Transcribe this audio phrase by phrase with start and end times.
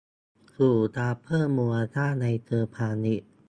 [0.57, 3.27] สู่การเพิ่มมูลค่าในเชิงพาณิชย์